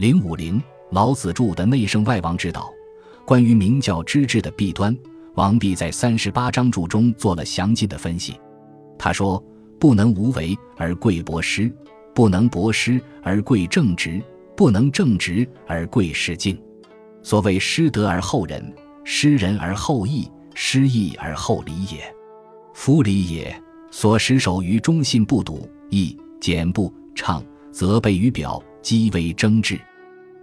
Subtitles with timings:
[0.00, 0.58] 零五零，
[0.92, 2.72] 老子著的《内圣外王之道》，
[3.26, 4.96] 关于明教之治的弊端，
[5.34, 8.34] 王弼在三十八章注中做了详尽的分析。
[8.98, 9.44] 他说
[9.78, 11.70] ：“不能无为而贵博施，
[12.14, 14.22] 不能博施而贵正直，
[14.56, 16.58] 不能正直而贵失敬。
[17.22, 18.74] 所谓失德而后仁，
[19.04, 22.00] 失仁而后义，失义而后礼也。
[22.72, 23.54] 夫礼也，
[23.90, 29.78] 所实守于忠信不笃，义简不畅，则备于表，积为争执。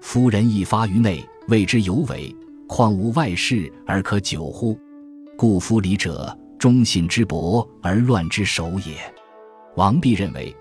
[0.09, 2.33] 夫人义发于内，谓之有为，
[2.65, 4.79] 况无外事而可久乎？
[5.35, 8.95] 故夫礼者。”忠信之薄而乱之首也。
[9.75, 10.55] 王弼认为，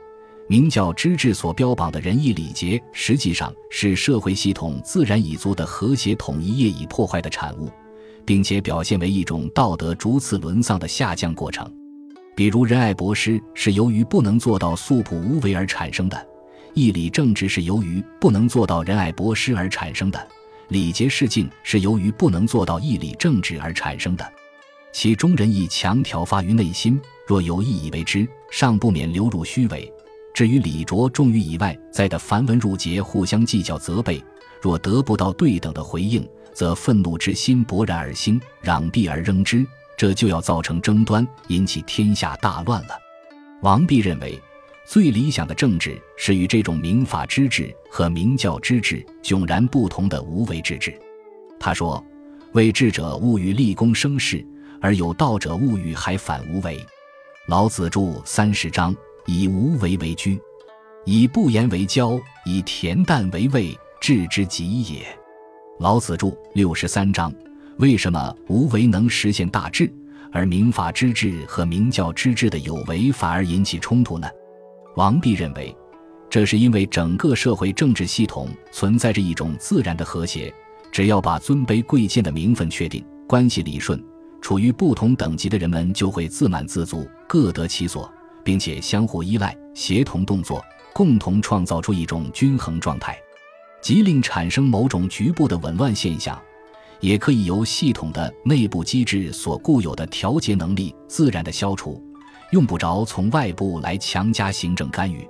[0.48, 7.70] 明教之治所标榜的仁义礼节，实际上是社会系统自然已足的和谐统一业已破坏的产物，
[8.24, 11.72] 并且表现为一种道德逐次沦丧的下降过程。
[12.34, 16.18] 比如，仁爱博施是由于不能做到素朴无为而产生的；
[16.76, 20.20] 义理正直是由于不能做到仁爱博施而产生的；
[20.68, 24.32] 礼节事敬是由于不能做到义理正直而产生的。
[24.92, 29.90] 其中仁义强调发于内心，若有意以为之，尚不免流入虚伪；
[30.34, 34.22] 至于礼着重于以外在的繁文缛节，互相计较责备，
[34.60, 42.90] 若得不到对等的回应，则愤怒之心勃然而兴，攘臂而扔之，这就要造成争端，引起天下大乱了。
[43.62, 44.38] 王弼认为，
[44.86, 50.96] 最理想的政治是与这种明法之治和明教之治迥然不同的无为之治。
[51.58, 52.02] 他说
[52.52, 54.44] ：“为治者，勿欲立功生事。”
[54.78, 56.78] 而有道者勿欲还反无为。
[57.48, 60.38] 老子著三十章，以无为为居，
[61.04, 65.06] 以不言为交，以恬淡为味，治之极也。
[65.78, 67.32] 老子著六十三章，
[67.78, 69.90] 为什么无为能实现大治，
[70.30, 74.28] 而明法之治和明教之治的有为反而引起冲突呢？
[74.96, 75.76] 王弼认为，
[76.30, 80.52] 这是因为整个社会政治系统存在着一种自然的和谐，
[80.90, 84.02] 只要把尊卑贵贱的名分确定，关系理顺。
[84.40, 88.10] 处于不同等级的人们就会自满自足，各得其所，
[88.42, 90.64] 并且相互依赖、协同动作，
[90.94, 93.18] 共同创造出一种均衡状态，
[93.82, 96.40] 即令产生某种局部的紊乱现象，
[97.00, 102.02] 也可以由系统的内部机制所固有的调节能力自然的消除，
[102.56, 105.28] 用不着从外部来强加行政干预。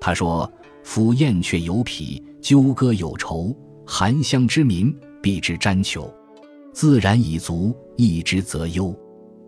[0.00, 3.56] 他说：“夫燕雀有匹，鸠歌有酬，
[3.86, 6.12] 含乡之民必之瞻求。”
[6.74, 8.92] 自然已足，义之则忧，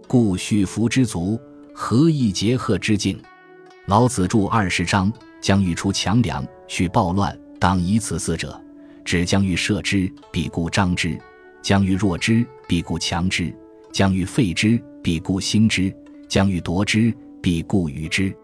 [0.07, 1.37] 故恤福之足，
[1.75, 3.21] 何以结贺之境？
[3.87, 8.59] 老子著二十章，将欲出强梁，去暴乱，当以此四者：
[9.05, 11.19] 指将欲射之，必固张之；
[11.63, 13.53] 将欲弱之，必固强之；
[13.93, 15.93] 将欲废之，必固兴之；
[16.29, 17.13] 将欲夺之，
[17.43, 18.35] 必固与之。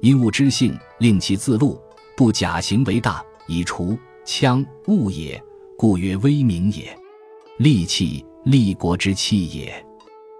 [0.00, 1.78] 因物之性，令其自戮，
[2.16, 5.42] 不假行为大，以除羌物也，
[5.76, 6.96] 故曰威名也。
[7.58, 9.72] 利器，立国之器也；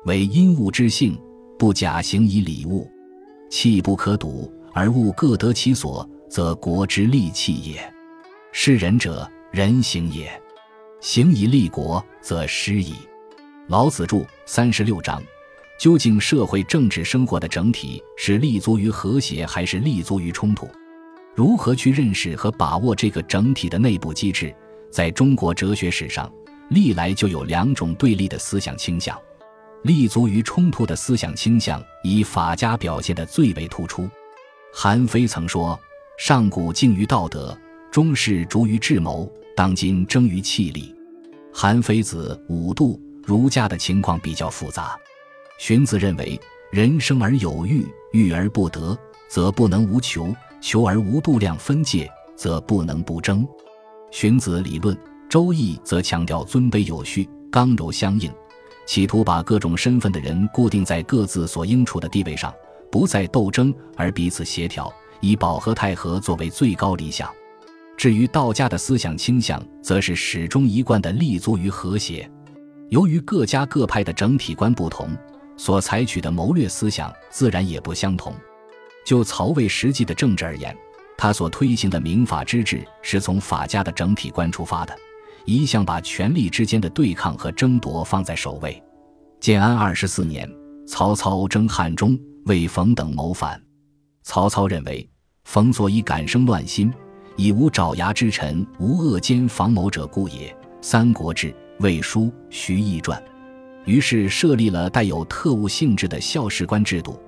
[0.04, 1.18] 为因物之性，
[1.58, 2.88] 不假行以礼物。
[3.50, 7.92] 器不可睹，而物各得其所，则国之利器也。
[8.52, 10.26] 是仁者，人行也；
[11.00, 12.94] 行以立国，则失矣。
[13.68, 15.22] 老子著三十六章。
[15.78, 20.68] 究竟社会政治生活的整体是立足于和谐，还是立足于冲突？
[21.34, 24.54] 如何去认识和把握这个整体的内部机制？
[24.90, 26.30] 在中国哲学史上。
[26.70, 29.16] 历来就有两种对立的思想倾向，
[29.82, 34.08] 立足于冲突的思想倾向以法家表现得最为突出。
[34.72, 35.78] 韩非曾说
[36.18, 37.56] ：“上古敬于道德，
[37.92, 40.94] 中世逐于智谋，当今争于气力。”
[41.52, 44.96] 韩非子五度儒家的情况比较复杂。
[45.58, 46.38] 荀子认为
[46.70, 48.96] ：“人生而有欲，欲而不得，
[49.28, 53.46] 则不能无求；求而无度量分界，则不能不争。”
[54.10, 54.96] 荀子理论。
[55.26, 58.30] 周易则强调尊卑有序、刚柔相应，
[58.86, 62.54] 企图把各种身份的人固定在各自所应处的地位上，
[62.88, 67.28] 不再斗争而彼此协调，以保和泰和作为最高理想。
[67.96, 72.30] 至于道家的思想倾向，则是始终一贯的立足于和谐。
[72.90, 75.08] 由于各家各派的整体观不同，
[75.56, 78.34] 所采取的谋略思想自然也不相同。
[79.04, 80.76] 就曹魏实际的政治而言，
[81.16, 84.96] 他所推行的民法之治是从法家的整体观出发的。
[85.44, 88.82] 一向把权力之间的对抗和争夺放在首位。
[89.40, 90.50] 建安二十四年，
[90.86, 93.62] 曹操征汉中，为冯等谋反。
[94.22, 95.06] 曹操认为
[95.44, 96.90] 冯所以敢生乱心，
[97.36, 100.48] 以无爪牙之臣，无恶奸防谋者故也。
[100.80, 101.48] 《三国志·
[101.80, 103.22] 魏书·徐毅传》。
[103.84, 107.20] 于是设立了带有特务性质的校士官制度，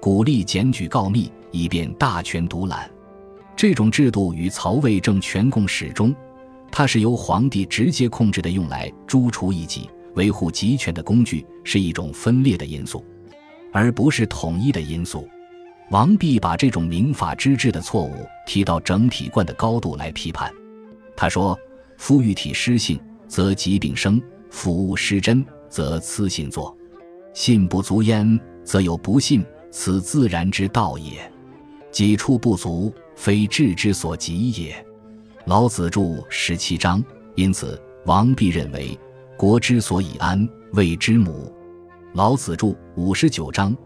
[0.00, 2.90] 鼓励检举告密，以便大权独揽。
[3.56, 6.14] 这种制度与曹魏政权共始终。
[6.70, 13.04] 它是由皇帝直接控制的，用来诛除异己、维护集权的工具，是一种分裂的因素，
[13.72, 15.28] 而不是统一的因素。
[15.90, 20.50] 王弼把这种民法之治的错误提到整体观的高度来批判。
[21.14, 21.56] 他说
[21.96, 24.18] ：“夫欲体失性，则疾病生；
[24.50, 26.72] 夫物失真，则疵信作。
[27.32, 31.28] 信不足焉，则有不信，此自然之道也。
[31.90, 34.86] 己处不足，非智之所及也。”
[35.46, 37.02] 老子著十七章，
[37.34, 38.96] 因此王弼认为，
[39.36, 41.52] 国之所以安，谓之母。
[42.12, 43.76] 老子著五十九章。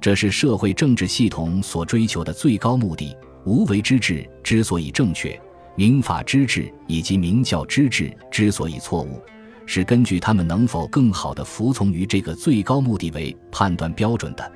[0.00, 3.16] 这是社会政治系统所追求的最高目的。
[3.44, 5.36] 无为之治之所以正确，
[5.74, 9.20] 民法之治以及民教之治之所以错误，
[9.66, 14.52] 是根据他们能否更好地服从于这个最高目的为判断标准的。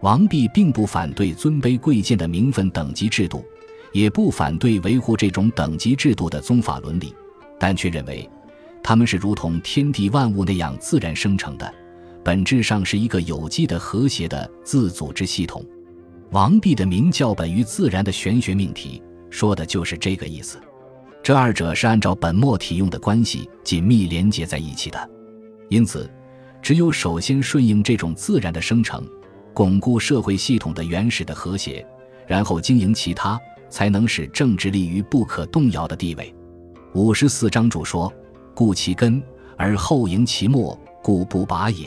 [0.00, 3.44] 王弼并不反对尊卑贵贱的名分等级制度，
[3.92, 7.14] 也不反对维护这种等级制度的宗法伦理，
[7.58, 8.28] 但却认为，
[8.82, 11.72] 他们是如同天地万物那样自然生成的。
[12.24, 15.64] 本质上是一个有机的、和谐的自组织系统。
[16.30, 20.58] 王弼的名教本与自然的玄学命题，说的就是这个意思。
[21.22, 25.10] 这二者是按照本末体用的关系紧密连接在一起的。
[25.68, 26.10] 因此，
[26.60, 29.06] 只有首先顺应这种自然的生成，
[29.54, 31.86] 巩固社会系统的原始的和谐，
[32.26, 33.40] 然后经营其他，
[33.70, 36.34] 才能使政治立于不可动摇的地位。
[36.92, 38.12] 五十四章主说
[38.52, 39.22] ：“故其根，
[39.56, 41.86] 而后营其末，故不拔也。”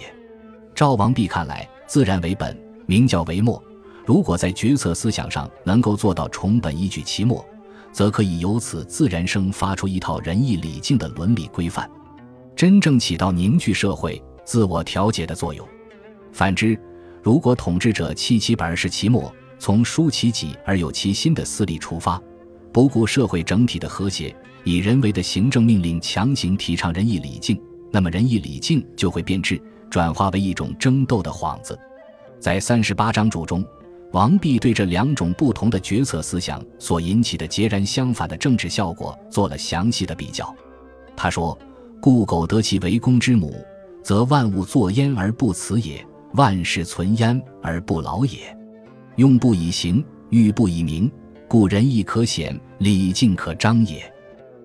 [0.73, 3.61] 赵王弼看来，自然为本，名教为末。
[4.05, 7.45] 如果在决策思想上能够做到重本依据其末，
[7.95, 11.89] 则可以由此自然生发出一套仁义礼敬的伦理规范，
[12.53, 15.65] 真正起到凝聚社会、自我调节的作用。
[16.33, 16.77] 反之，
[17.23, 22.21] 如果统治者弃其本而视其末，从疏其己而有其心的私利出发，
[22.73, 27.57] 不顾社会整体的和谐，以人为的行政命令强行提倡仁义礼敬，
[27.93, 29.57] 那么仁义礼敬就会变质。
[29.89, 31.79] 转化为一种争斗的幌子，
[32.41, 33.65] 在三十八章注中，
[34.15, 40.55] 王弼对这两种不同的决策思想所引起的截然相反的政治效果做了详细的比较。
[41.17, 41.57] 他说
[41.99, 43.53] ：“故苟得其为公之母，
[44.01, 46.01] 则万物作焉而不辞也，
[46.35, 48.57] 万事存焉而不劳也。
[49.17, 51.11] 用不以行，欲不以明，
[51.45, 54.09] 故仁义可显，礼敬可彰也。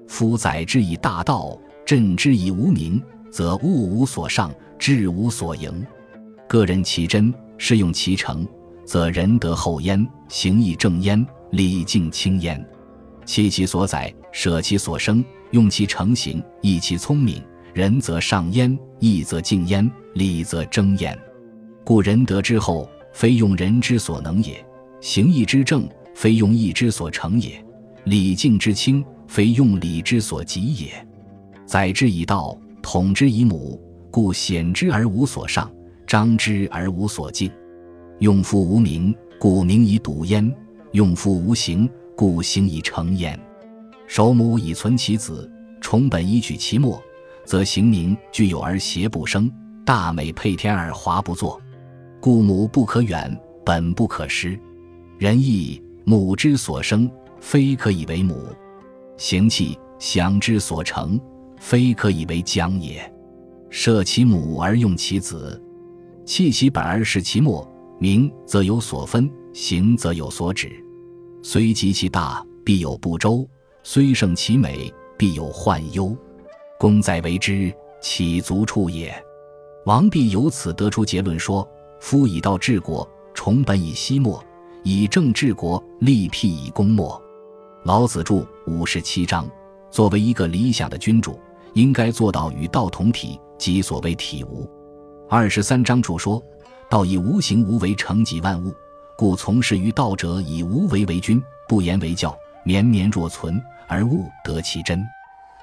[0.07, 3.03] 夫载之以大道，振之以无名，
[3.33, 4.49] 则物无所上。”
[4.79, 5.85] 志无所营，
[6.49, 8.47] 个人其真，适用其诚，
[8.91, 12.61] 则仁德厚焉，行义正焉，礼敬轻焉。
[13.25, 17.41] 弃其所载，舍其所生，用其成形，益其聪明，
[17.73, 21.17] 仁则上焉，义则敬焉，礼则争焉。
[21.85, 24.55] 故仁德之厚，非用人之所能也；
[25.01, 27.65] 行义之正，非用义之所成也；
[28.07, 31.07] 礼敬之轻，非用礼之所及也。
[31.65, 33.81] 载之以道，统之以母。
[34.11, 35.71] 故显之而无所上，
[36.09, 37.49] 张之而无所敬。
[38.21, 40.47] 用夫无名，故名以笃焉；
[40.93, 43.39] 用夫无形，故形以成焉。
[44.07, 45.51] 守母以存其子，
[45.81, 47.03] 崇本以举其末，
[47.47, 49.51] 则行名具有而邪不生，
[49.87, 51.59] 大美配天而华不作。
[52.21, 53.35] 故母不可远，
[53.65, 54.59] 本不可失。
[55.17, 58.35] 仁义，母之所生，非可以为母；
[59.17, 61.19] 行气，祥之所成，
[61.57, 63.11] 非可以为将也。
[63.71, 65.59] 舍其母而用其子，
[66.27, 67.67] 弃其本而视其末，
[68.01, 70.73] 名则有所分，行则有所止。
[71.43, 73.47] 虽极其大，必有不周；
[73.83, 76.17] 虽胜其美，必有患忧。
[76.79, 79.15] 功在为之，岂足处也？
[79.85, 81.69] 王弼由此得出结论说：
[82.01, 84.43] 夫以道治国，崇本以息末；
[84.83, 87.21] 以政治国，立辟以功末。
[87.85, 89.47] 老子著五十七章，
[89.91, 91.39] 作为一个理想的君主，
[91.75, 93.39] 应该做到与道同体。
[93.59, 94.67] 即所谓体无，
[95.29, 96.43] 二十三章主说
[96.91, 98.75] ：“道以无形无为成己万物，
[99.17, 105.01] 故从事于道者以无为为君，不言为教，绵绵若存，而物得其真。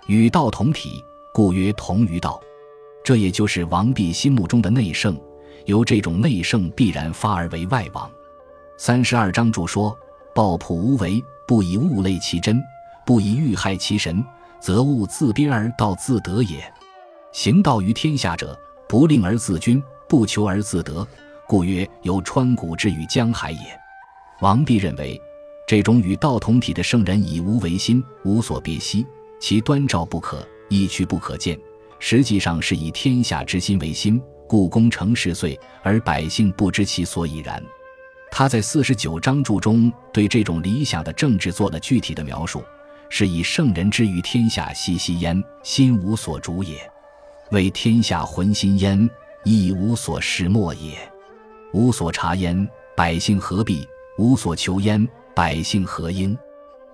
[0.07, 1.03] 与道同体，
[1.33, 2.39] 故曰同于道。
[3.03, 5.19] 这也就是王弼心目中的内圣。
[5.65, 8.09] 由这种内圣必然发而为外王。
[8.77, 9.93] 三十二章主说：
[10.33, 12.57] 抱朴无为，不以物类其真，
[13.05, 14.23] 不以欲害其神，
[14.61, 16.73] 则物自宾而道自得也。”
[17.33, 18.57] 行道于天下者，
[18.87, 21.05] 不令而自君，不求而自得，
[21.47, 23.59] 故曰有川谷之于江海也。
[24.41, 25.19] 王弼认为，
[25.67, 29.05] 这种与道同体的圣人以无为心，无所别兮，
[29.39, 31.57] 其端照不可，一曲不可见，
[31.99, 37.61] 实际上是以天下之心为心，故功成事遂，而百姓不知其所以然。
[38.29, 42.63] 他在四十九章注中对这种理想的政治做了具体的描述，
[43.09, 46.77] 是以圣人之于天下熙熙焉，心无所主也；
[47.51, 49.09] 为天下浑心焉，
[49.49, 50.97] 亦无所失莫也。
[51.73, 53.87] 无所察焉，百姓何必？
[54.17, 56.37] 无所求焉，百姓何应？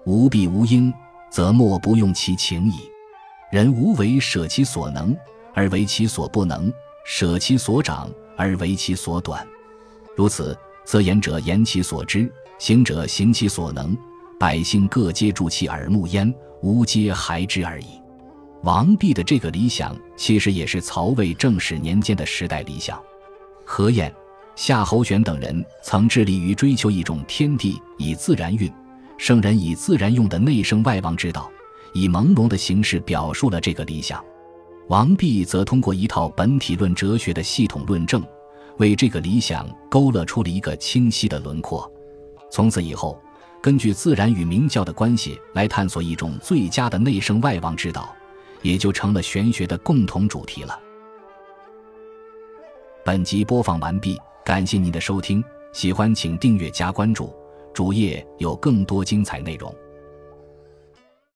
[0.05, 0.93] 无必无应，
[1.31, 2.73] 则莫不用其情矣。
[3.51, 5.15] 人无为舍其所能
[5.53, 6.71] 而为其所不能，
[7.05, 9.47] 舍其所长而为其所短。
[10.15, 13.97] 如此，则言者言其所知，行者行其所能，
[14.39, 18.02] 百姓各皆助其耳目焉，无皆孩之而已。
[18.63, 22.97] 王弼的这个理想，其实也是曹魏正始年间的时代理想。
[23.65, 24.13] 何晏、
[24.55, 28.71] 夏侯玄等人曾致力于追求一种天地以自然运。
[29.17, 31.51] 圣人以自然用的内圣外王之道，
[31.93, 34.23] 以朦胧的形式表述了这个理想。
[34.87, 38.23] 王弼则通过一套本体论哲学的系统论证，
[38.77, 41.89] 为这个理想勾勒出了一个清晰的轮廓。
[42.49, 43.21] 从此以后，
[43.61, 48.13] 根据自然与明教的关系来探索一种最佳的内圣外王之道，
[48.63, 50.79] 也就成了玄学的共同主题了。
[53.05, 55.43] 本集播放完毕，感谢您的收听，
[55.73, 57.31] 喜欢请订阅加关注。
[57.73, 59.73] 主页有更多精彩内容。